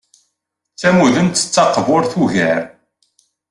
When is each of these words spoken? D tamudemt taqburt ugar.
D 0.75 0.77
tamudemt 0.79 1.37
taqburt 1.53 2.11
ugar. 2.23 2.61